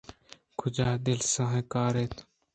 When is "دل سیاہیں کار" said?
1.05-1.93